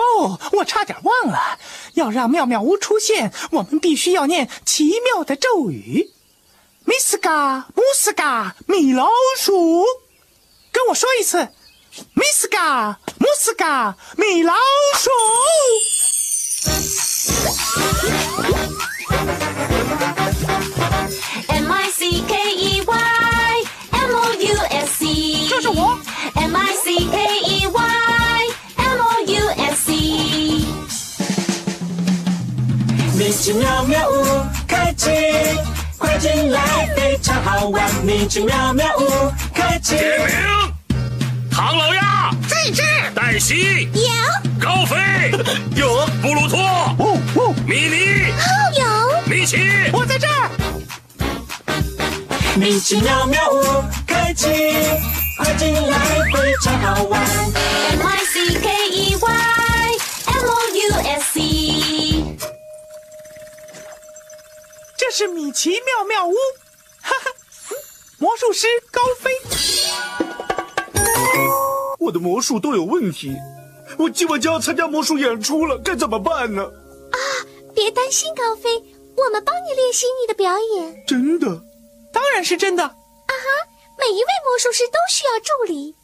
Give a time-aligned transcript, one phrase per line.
[0.00, 1.58] 哦，我差点忘了，
[1.94, 6.10] 要让妙妙屋出现，我们必须要念奇妙的咒语。
[6.84, 9.08] 米斯嘎姆斯嘎米老
[9.38, 9.84] 鼠，
[10.72, 11.48] 跟我说一次，
[12.14, 14.54] 米斯嘎姆斯嘎米老
[14.96, 15.10] 鼠。
[21.48, 25.98] M I C K E Y M O U S C，这是我
[33.50, 35.10] 奇妙妙屋开启，
[35.98, 37.82] 快进来，非常好玩。
[38.04, 40.36] 米奇妙妙屋开启，点名：
[41.50, 42.30] 唐老鸭。
[42.48, 43.88] 在这儿，黛西。
[43.92, 44.00] 有
[44.64, 45.32] 高飞。
[45.74, 46.60] 有，布鲁托。
[46.60, 48.32] 哦哦，米妮。
[48.78, 48.86] 有。
[49.26, 49.56] 米奇。
[49.92, 50.48] 我在这儿。
[52.54, 54.46] 米奇妙妙屋开启，
[55.38, 55.98] 快进来，
[56.32, 57.20] 非常好玩。
[57.20, 59.59] M I C K E Y
[65.20, 66.32] 是米奇妙妙屋，
[67.02, 67.30] 哈哈，
[67.68, 67.76] 嗯
[68.16, 69.30] 魔术师高飞，
[71.98, 73.36] 我的魔术都有问题，
[73.98, 76.62] 我今晚就要参加魔术演出了，该怎么办呢？
[76.64, 77.18] 啊
[77.74, 78.70] 别担心，高飞，
[79.14, 81.04] 我们帮你练习你的表演。
[81.06, 81.48] 真的，
[82.14, 82.82] 当然是真的。
[82.84, 82.90] 啊
[83.28, 83.68] 哈
[83.98, 85.94] 每一位魔术师都需要助理。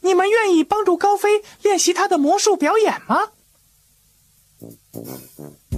[0.00, 3.32] 你们愿意帮助高飞练习他的魔术表演吗？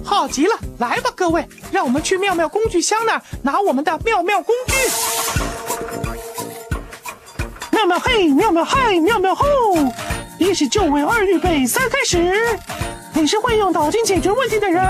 [0.05, 4.73] 好极了，来吧，各位，让我们去妙妙工具箱那儿拿我们的妙妙工具。
[7.71, 9.45] 妙妙嘿，妙妙嗨，妙妙吼！
[10.37, 12.33] 一是就位，二预备，三开始。
[13.13, 14.85] 你是会用脑筋解决问题的人。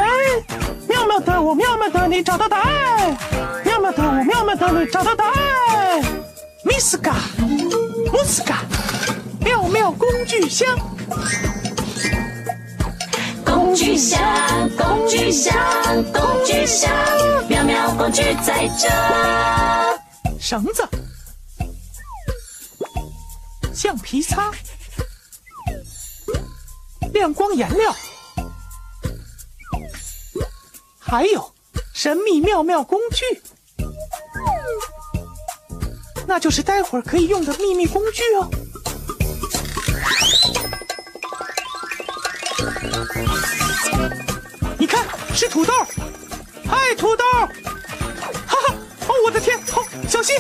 [0.88, 3.18] 妙妙的我，妙妙的你，找到答案。
[3.64, 6.04] 妙妙的我，妙妙的你，找到答案。
[6.64, 7.16] 米斯嘎，
[8.12, 8.64] 姆斯嘎，
[9.40, 10.78] 妙妙工具箱。
[13.75, 15.53] 工具箱，工具箱，
[16.13, 16.90] 工具箱，
[17.50, 18.88] 妙妙工具在这。
[20.40, 20.88] 绳子、
[23.74, 24.50] 橡皮擦、
[27.12, 27.94] 亮光颜料，
[30.97, 31.53] 还有
[31.94, 33.25] 神秘妙妙工具，
[36.25, 38.50] 那就是待会儿可以用的秘密工具哦。
[44.78, 45.73] 你看，是土豆，
[46.67, 47.23] 嗨，土豆！
[47.25, 47.47] 哈
[48.47, 48.75] 哈！
[49.07, 49.57] 哦，我的天！
[49.75, 50.35] 哦，小心！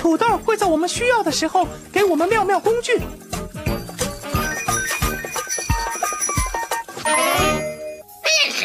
[0.00, 3.00] 土豆会在我们需要的时候给我们妙妙工具。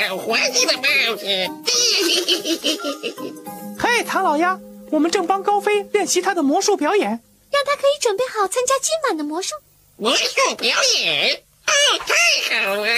[0.10, 0.82] 好滑稽的帽
[1.16, 1.26] 子！
[3.80, 4.60] 嘿，唐老鸭，
[4.92, 7.10] 我们正帮高飞练习他的魔术表演。
[7.52, 9.56] 让他可以准备好参加今晚的魔术。
[9.98, 10.26] 魔术
[10.56, 11.74] 表演，哦，
[12.08, 12.89] 太好了！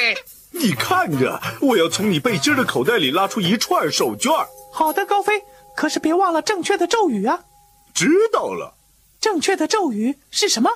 [0.62, 4.48] 你看着，我要从你背心的口袋里拉出一串手绢。
[4.72, 5.44] 好的，高飞，
[5.76, 7.46] 可是别忘了正确的咒语啊！
[7.94, 8.76] 知道了，
[9.20, 10.70] 正确的咒语是什么？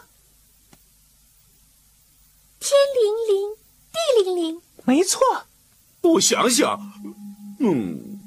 [2.59, 3.55] 天灵灵，
[3.93, 5.21] 地灵灵，没错，
[6.01, 6.79] 我想想，
[7.59, 8.19] 嗯，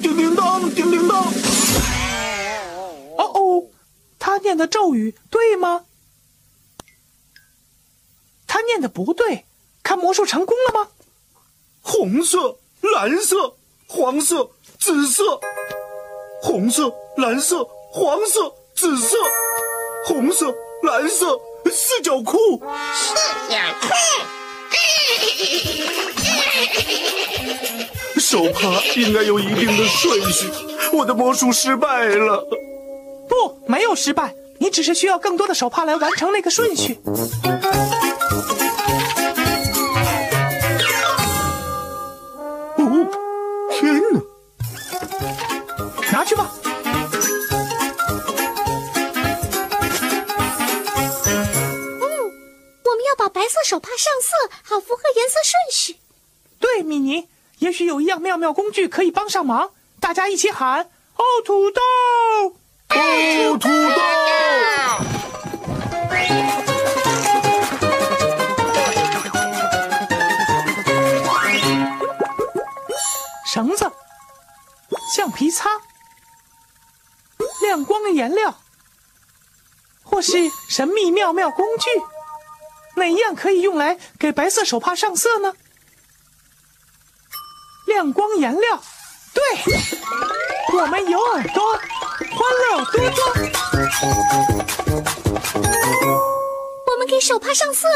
[0.00, 1.24] 叮叮当，叮叮当，
[3.18, 3.66] 哦哦，
[4.18, 5.86] 他念的咒语对吗？
[8.46, 9.44] 他念的不对，
[9.82, 10.90] 看魔术成功了吗？
[11.82, 13.54] 红色、蓝色、
[13.86, 15.40] 黄色、紫色，
[16.42, 19.16] 红色、蓝色、黄色、紫色，
[20.06, 21.38] 红色、蓝色，
[21.70, 22.62] 四角裤。
[22.94, 23.14] 四
[23.50, 23.88] 角裤，
[28.18, 30.48] 手帕应该有一定的顺序，
[30.92, 32.46] 我的魔术失败了。
[33.28, 36.98] 不，没有失败，你只是需要更多的手帕来完成那个顺序。
[53.70, 54.34] 手帕上色，
[54.64, 56.00] 好符合颜色顺序。
[56.58, 57.28] 对，米妮，
[57.60, 59.70] 也许有一样妙妙工具可以帮上忙，
[60.00, 61.80] 大家一起喊：哦，土豆！
[62.88, 64.00] 哦，土豆！
[73.52, 73.88] 绳子、
[75.14, 75.70] 橡皮擦、
[77.62, 78.58] 亮光颜料，
[80.02, 81.88] 或是神秘妙妙工具，
[82.96, 85.54] 哪一样可以用来给白色手帕上色呢？
[87.86, 88.82] 亮光颜料，
[89.34, 89.42] 对，
[90.78, 93.24] 我们有耳朵，欢乐多多。
[96.86, 97.88] 我们给手帕上色，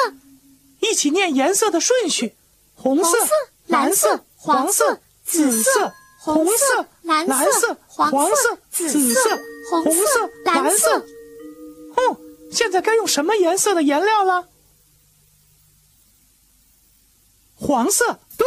[0.81, 2.35] 一起念颜色的顺序：
[2.75, 3.17] 红色、
[3.67, 9.39] 蓝色、黄色、紫色、红色、蓝色、黄色、紫色、
[9.71, 10.99] 红色、蓝色。
[11.97, 12.17] 哦，
[12.51, 14.49] 现在该用什么颜色的颜料了？
[17.67, 18.47] 黄色，对。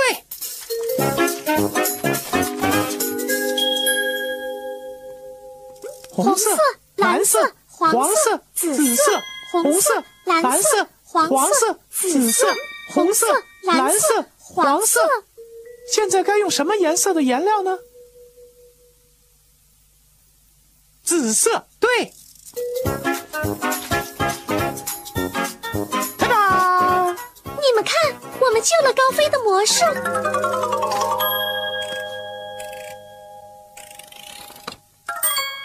[6.12, 6.50] 红色、
[6.98, 9.04] 蓝色、黄色、紫色、
[9.52, 12.46] 红色、蓝色、黄色、紫色、
[12.94, 13.26] 红色、
[13.64, 15.00] 蓝色、黄色。
[15.92, 17.80] 现在该用什么颜色的颜料呢？
[21.04, 22.14] 紫色，对。
[27.68, 27.94] 你们看，
[28.40, 29.84] 我们救了高飞的魔术。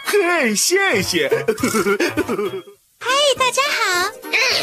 [0.05, 1.29] 嘿，谢谢。
[2.99, 3.07] 嘿，
[3.39, 4.09] 大家好！
[4.09, 4.11] 啊，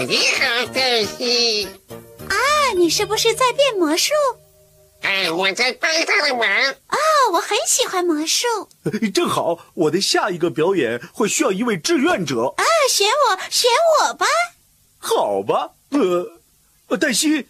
[0.06, 0.82] 你好，豆
[1.18, 1.66] 西。
[2.28, 2.36] 啊，
[2.76, 4.12] 你是不是在变魔术？
[5.04, 6.46] 哎，我在帮他的忙。
[6.46, 6.98] 哦，
[7.32, 8.48] 我很喜欢魔术。
[9.14, 12.54] 正好，我的下一个表演会需要一位志愿者。
[12.58, 13.72] 啊，选我，选
[14.02, 14.26] 我吧。
[14.98, 16.39] 好吧，呃，
[16.98, 17.48] 黛西，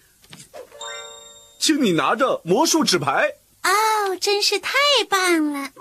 [1.59, 3.29] 请你拿着魔术纸牌。
[3.63, 4.73] 哦，真是太
[5.09, 5.71] 棒了！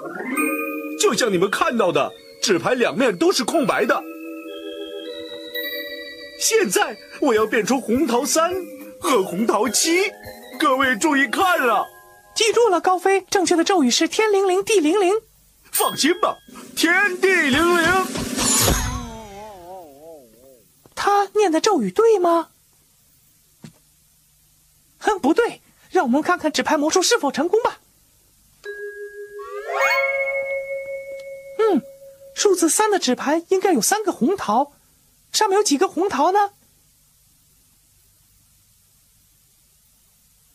[1.01, 2.13] 就像你们看到的，
[2.43, 4.03] 纸牌两面都是空白的。
[6.41, 8.55] 现在我要变出红桃三
[9.01, 10.13] 和红桃七，
[10.59, 11.87] 各位注意看了，
[12.35, 15.15] 记住了，高飞，正确的咒语是天灵灵地灵灵。
[15.73, 16.37] 放心吧，
[16.77, 18.07] 天地灵灵。
[20.95, 22.49] 他念的咒语对吗？
[24.99, 27.81] 哼，不对，让我们看看纸牌魔术是否成功吧。
[31.59, 31.83] 嗯，
[32.35, 34.73] 数字三的纸牌应该有三个红桃，
[35.33, 36.51] 上面有几个红桃呢？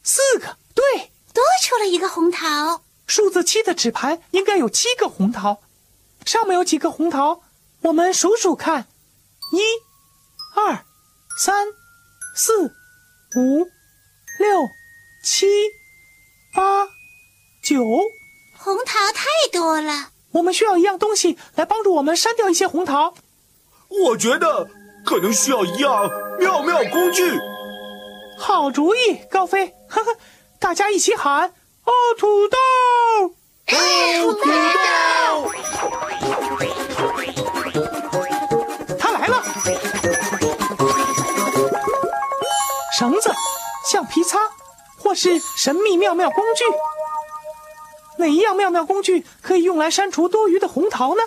[0.02, 2.84] 四个，对，多出了一个红桃。
[3.06, 5.62] 数字七的纸牌应该有七个红桃，
[6.26, 7.44] 上面有几个红桃？
[7.82, 8.88] 我们数数看，
[9.52, 9.60] 一、
[10.56, 10.86] 二、
[11.38, 11.68] 三、
[12.36, 12.74] 四、
[13.36, 13.68] 五、
[14.40, 14.70] 六、
[15.24, 15.48] 七、
[16.56, 16.88] 八、
[17.64, 17.84] 九。
[18.58, 23.14] 红桃太多了，我们需要一样东西来帮助我们删掉一些红桃。
[23.90, 24.70] 我觉得
[25.06, 26.10] 可能需要一样
[26.40, 27.38] 妙妙工具。
[28.40, 29.74] 好主意，高飞！
[29.88, 30.18] 呵呵，
[30.60, 31.54] 大家一起喊：
[31.84, 32.58] 哦，土豆！
[33.68, 35.54] 哦，土豆！
[45.64, 46.66] 神秘妙妙工具。
[48.18, 51.22] 哪一样妙妙工具可以用来删除多余的红桃呢？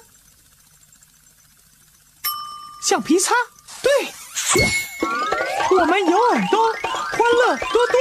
[2.86, 3.32] 橡皮擦，
[3.82, 3.90] 对。
[5.78, 7.96] 我们有耳朵，欢乐多多。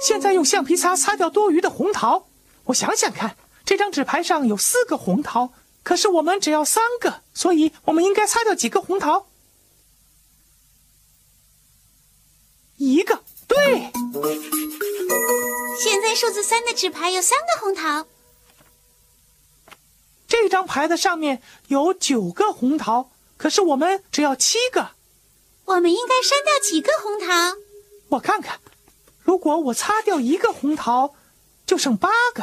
[0.00, 2.28] 现在用橡皮擦擦掉多余的红桃。
[2.64, 5.50] 我想想看，这张纸牌上有四个红桃，
[5.82, 9.26] 可是我们只要三个，所以我们应该擦掉几个红桃？
[12.82, 13.92] 一个，对。
[15.78, 18.06] 现在数字三的纸牌有三个红桃。
[20.26, 24.88] 这张牌的上面有九个红桃，可是我们只要七个。
[25.66, 27.56] 我们应该删掉几个红桃？
[28.08, 28.58] 我看看，
[29.22, 31.14] 如果我擦掉一个红桃，
[31.64, 32.42] 就剩八个。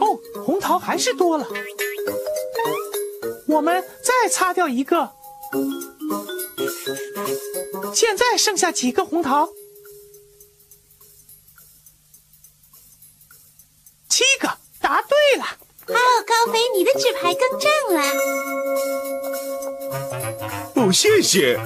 [0.00, 1.46] 哦，红桃还是多了。
[3.48, 5.10] 我们再擦掉一个，
[7.94, 9.48] 现在剩下几个红桃？
[14.08, 14.48] 七个，
[14.80, 15.44] 答对了。
[15.88, 15.94] 哦，
[16.26, 18.02] 高飞，你的纸牌更正了。
[20.76, 21.58] 哦，谢谢。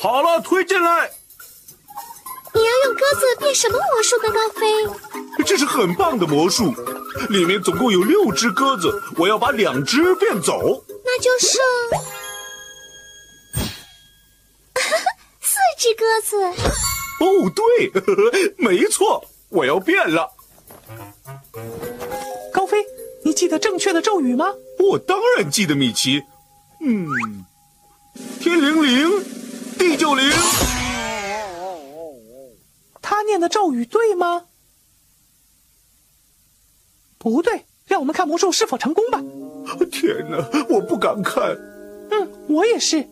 [0.00, 1.10] 好了，推进来。
[2.54, 5.44] 你要用鸽子变什么魔术呢，高飞？
[5.44, 6.74] 这是很棒的魔术，
[7.30, 10.84] 里面总共有六只鸽子，我要把两只变走。
[11.04, 11.58] 那就剩四
[15.78, 16.36] 只鸽子。
[17.20, 20.32] 哦，对， 没错，我要变了。
[22.52, 22.84] 高飞，
[23.24, 24.46] 你记得正确的咒语吗？
[24.80, 26.22] 我当然记得，米奇。
[26.80, 27.06] 嗯，
[28.40, 29.24] 天灵灵，
[29.78, 30.30] 地就灵。
[33.00, 34.44] 他念的咒语对吗？
[37.18, 39.22] 不对，让我们看魔术是否成功吧。
[39.90, 41.56] 天哪，我不敢看。
[42.10, 43.08] 嗯，我也是。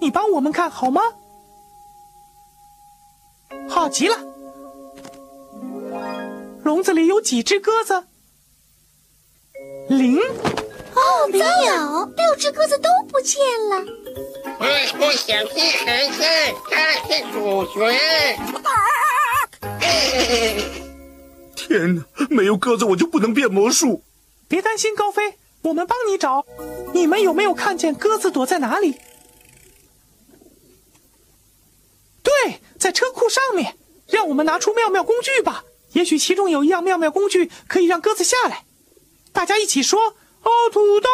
[0.00, 1.00] 你帮我们看好吗？
[3.76, 4.16] 好极了。
[6.64, 8.04] 笼子里有几只鸽子？
[9.90, 10.16] 零。
[10.18, 11.44] 哦，没有，
[12.16, 13.84] 六只鸽子都不见了。
[14.58, 14.64] 我
[14.96, 16.22] 不想听孩子，
[16.70, 17.92] 他是主角。
[21.54, 24.02] 天哪，没有鸽子我就不能变魔术。
[24.48, 26.46] 别担心，高飞，我们帮你找。
[26.94, 28.96] 你们有没有看见鸽子躲在哪里？
[32.26, 33.76] 对，在车库上面。
[34.08, 38.64] 让我们拿出妙妙工具吧，也许其中有一样妙妙工具可以让鸽子下来。
[39.32, 40.00] 大家一起说
[40.42, 41.08] ：“哦，土豆，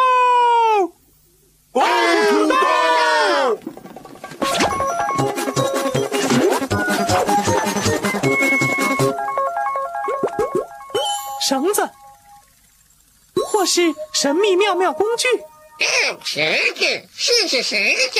[1.71, 1.81] 哦，
[2.29, 2.55] 土豆。”
[11.41, 11.89] 绳子，
[13.51, 15.27] 或是神秘妙妙工具。
[16.23, 17.79] 绳子，试试绳
[18.11, 18.19] 子。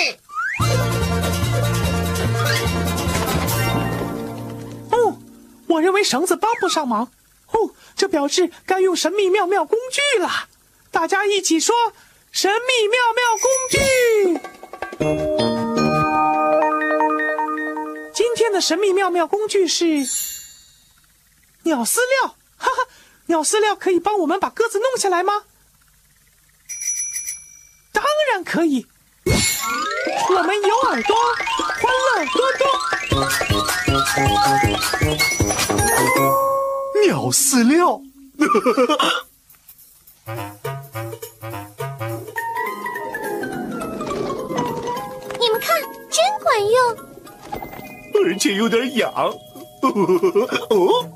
[5.73, 7.11] 我认为绳子帮不上忙，
[7.51, 10.47] 哦，这表示该用神秘妙妙工具了。
[10.91, 11.73] 大家一起说
[12.31, 13.79] ：“神秘妙妙工具。”
[18.13, 19.85] 今天的神秘妙妙工具是
[21.63, 22.87] 鸟饲料，哈哈，
[23.25, 25.45] 鸟饲料可以帮我们把鸽子弄下来吗？
[27.91, 28.85] 当然可以，
[29.25, 31.15] 我们有耳朵，
[31.81, 32.69] 欢乐多多。
[37.05, 38.01] 鸟饲料，
[38.37, 38.45] 你
[45.49, 46.97] 们看，真管用，
[48.23, 49.11] 而且有点痒。
[49.83, 51.09] 哦，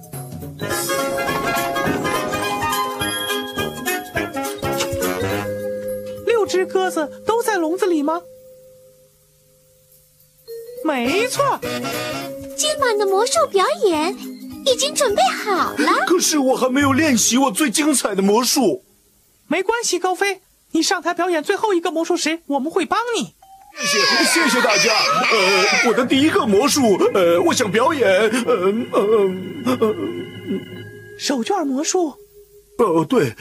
[6.25, 8.21] 六只鸽子都在笼子里吗？
[10.83, 11.59] 没错，
[12.57, 14.36] 今晚的魔术表演。
[14.71, 18.83] 已经准备好了，可是我还没有练习我最精彩的魔术。
[19.47, 23.33] 没关系，高飞，你上台表演最后一个魔术时，我们会帮你。
[23.79, 24.91] 谢谢，谢谢大家。
[25.31, 28.29] 呃，我的第一个魔术，呃，我想表演，呃
[28.91, 29.01] 呃
[29.79, 29.95] 呃，
[31.19, 32.15] 手绢魔术。
[32.79, 33.33] 哦，对，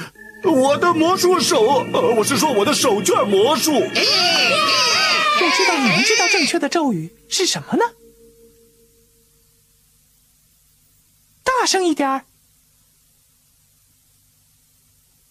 [0.44, 3.72] 我的魔术手，呃，我是说我的手绢魔术。
[3.72, 7.84] 我知道你们知道正确的咒语是什么呢？
[11.66, 12.24] 声一点儿！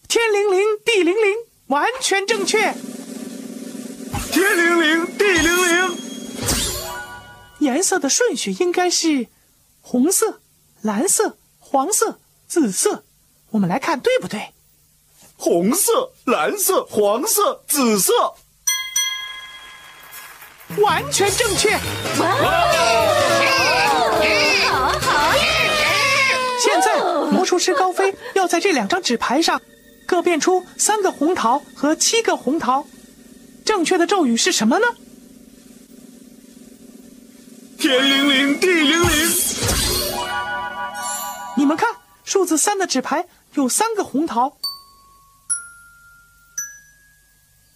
[0.08, 1.36] 天灵灵，地灵灵，
[1.68, 2.74] 完全正确。
[4.30, 5.98] 天灵灵，地灵灵。
[7.60, 9.28] 颜色的顺序应该是
[9.80, 10.40] 红色、
[10.82, 13.04] 蓝色、黄色、紫色。
[13.50, 14.52] 我们来看对不对？
[15.38, 18.34] 红色、蓝色、黄色、紫色，
[20.78, 21.78] 完全正确。
[26.66, 29.62] 现在魔术师高飞要在这两张纸牌上
[30.04, 32.84] 各变出三个红桃和七个红桃，
[33.64, 34.86] 正确的咒语是什么呢？
[37.78, 39.08] 天灵灵，地灵灵。
[41.56, 41.88] 你们看，
[42.24, 44.58] 数字三的纸牌有三个红桃，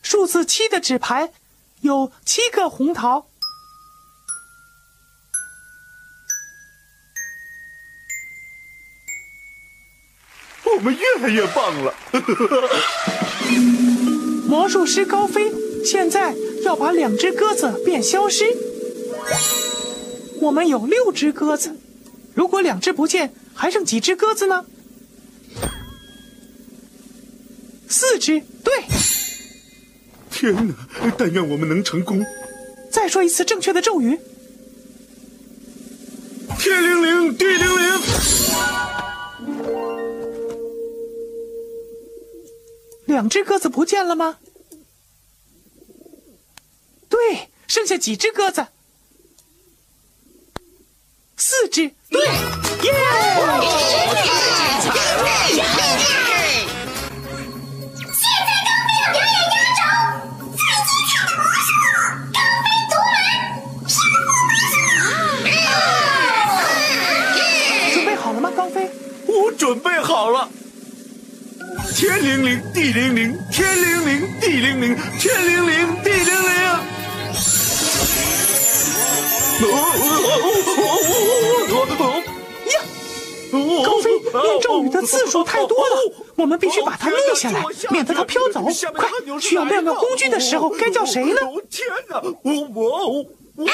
[0.03, 1.31] 数字七的纸牌
[1.83, 3.30] 有七个红桃。
[10.77, 11.95] 我们越来越棒了！
[14.47, 15.53] 魔术师高飞
[15.85, 18.45] 现在要把两只鸽子变消失。
[20.41, 21.77] 我们有六只鸽子，
[22.35, 24.65] 如果两只不见，还剩几只鸽子呢？
[27.89, 28.73] 四只，对。
[30.31, 30.75] 天哪！
[31.19, 32.25] 但愿我们能成功。
[32.91, 34.19] 再说一次正确的咒语：
[36.59, 38.01] 天灵灵，地灵灵。
[43.21, 44.39] 两只鸽子不见了吗？
[47.11, 48.67] 对，剩下几只鸽子？
[51.37, 51.91] 四只。
[52.09, 52.31] 对，耶！
[52.33, 52.41] 现
[58.33, 59.83] 在高飞的表演压轴，
[60.57, 61.69] 最精彩的魔术，
[62.33, 63.21] 高飞独门，
[63.87, 64.17] 什么
[67.93, 68.51] 准备好了吗？
[68.57, 68.91] 高飞，
[69.27, 70.49] 我准备好了。
[72.01, 76.51] 天灵灵，地灵灵，天灵灵，地灵灵，天灵灵，地灵灵。
[82.71, 82.81] 呀，
[83.85, 85.97] 高飞念咒语的次数太多了，
[86.37, 88.63] 我们必须把它录下来，免得它飘走。
[88.63, 88.73] 快，
[89.39, 91.41] 需要妙妙工具的时候，该叫谁呢？
[91.71, 92.23] 天哪！
[92.23, 93.27] 我我
[93.57, 93.67] 我！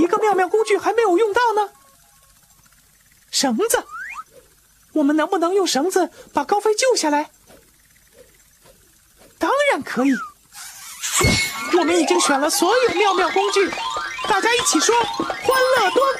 [0.00, 1.70] 一个妙妙工具还没有用到呢？
[3.30, 3.84] 绳子，
[4.92, 7.30] 我们能不能用绳子把高飞救下来？
[9.38, 10.10] 当然可以。
[11.78, 13.70] 我们已经选了所有妙妙工具，
[14.28, 16.12] 大家一起说：欢乐多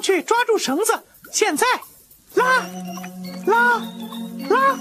[0.00, 0.98] 上去抓住绳子，
[1.30, 1.66] 现在
[2.32, 2.64] 拉，
[3.46, 3.82] 拉，
[4.48, 4.78] 拉，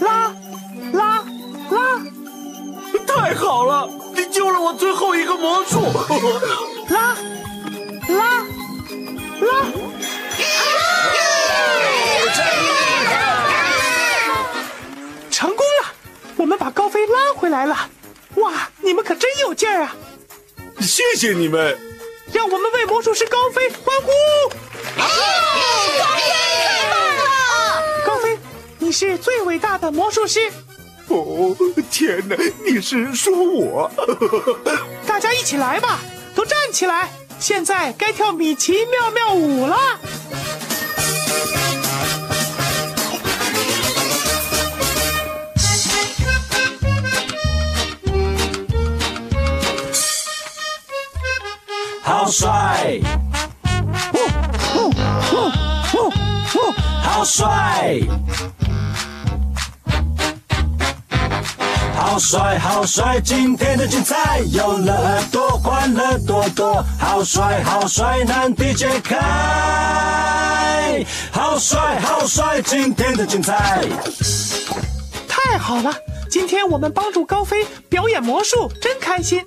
[0.00, 0.34] 拉，
[0.92, 1.24] 拉，
[1.70, 2.04] 拉，
[3.06, 3.88] 太好了！
[4.14, 5.80] 你救了我最后一个魔术！
[6.90, 7.16] 拉，
[8.08, 8.44] 拉，
[9.40, 9.64] 拉！
[15.30, 15.92] 成功了，
[16.36, 17.88] 我们把高飞拉回来了。
[18.34, 19.96] 哇，你们可真有劲儿啊！
[20.80, 21.91] 谢谢你们！
[22.32, 24.10] 让我们为魔术师高飞欢呼！
[28.04, 28.38] 高飞，
[28.78, 30.40] 你是最伟大的魔术师！
[31.08, 31.54] 哦，
[31.90, 32.36] 天哪！
[32.64, 33.90] 你是说我？
[35.06, 36.00] 大家一起来吧，
[36.34, 37.10] 都站起来！
[37.38, 39.76] 现在该跳米奇妙妙舞了。
[52.32, 52.98] 帅！
[57.02, 58.00] 好帅！
[61.94, 63.20] 好帅好帅！
[63.20, 66.82] 今天的精彩有了耳朵，欢乐多多。
[66.98, 69.14] 好帅好帅，难题解开。
[71.30, 72.62] 好帅好帅！
[72.62, 73.84] 今天的精彩。
[75.28, 75.92] 太好了！
[76.30, 79.44] 今天我们帮助高飞表演魔术，真开心。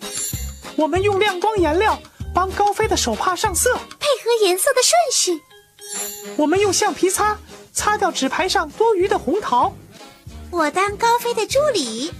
[0.76, 1.98] 我们用亮光颜料
[2.36, 5.42] 帮高飞的手帕上色，配合颜色的顺序。
[6.36, 7.40] 我们用橡皮擦
[7.72, 9.74] 擦掉纸牌上多余的红桃。
[10.52, 12.12] 我当高飞的助理。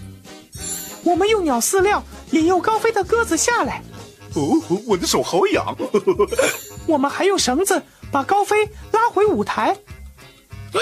[1.04, 2.02] 我们用鸟饲料
[2.32, 3.84] 引诱高飞的鸽子下来。
[4.36, 5.76] 哦，我的手好痒。
[6.88, 9.78] 我们还用绳子把高飞拉回舞台。
[10.72, 10.82] 对，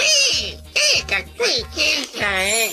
[0.72, 2.72] 这个最精彩。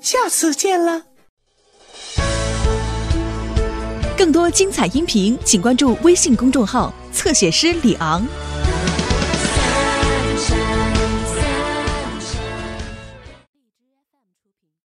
[0.00, 1.02] 下次见了。
[4.16, 8.26] 更多精彩音频，请关注微信公众号“侧写师李昂”。